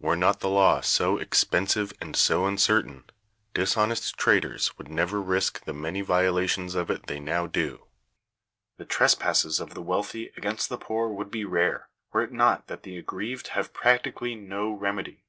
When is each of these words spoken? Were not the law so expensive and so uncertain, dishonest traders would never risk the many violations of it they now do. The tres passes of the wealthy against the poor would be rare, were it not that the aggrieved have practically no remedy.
Were 0.00 0.16
not 0.18 0.40
the 0.40 0.50
law 0.50 0.82
so 0.82 1.16
expensive 1.16 1.94
and 1.98 2.14
so 2.14 2.44
uncertain, 2.44 3.04
dishonest 3.54 4.18
traders 4.18 4.76
would 4.76 4.90
never 4.90 5.18
risk 5.18 5.64
the 5.64 5.72
many 5.72 6.02
violations 6.02 6.74
of 6.74 6.90
it 6.90 7.06
they 7.06 7.18
now 7.18 7.46
do. 7.46 7.86
The 8.76 8.84
tres 8.84 9.14
passes 9.14 9.60
of 9.60 9.72
the 9.72 9.80
wealthy 9.80 10.30
against 10.36 10.68
the 10.68 10.76
poor 10.76 11.08
would 11.08 11.30
be 11.30 11.46
rare, 11.46 11.88
were 12.12 12.20
it 12.24 12.32
not 12.34 12.66
that 12.66 12.82
the 12.82 12.98
aggrieved 12.98 13.48
have 13.56 13.72
practically 13.72 14.34
no 14.34 14.70
remedy. 14.70 15.24